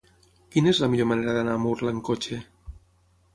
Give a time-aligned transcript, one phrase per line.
[0.55, 2.41] Quina és la millor manera d'anar a Murla amb cotxe?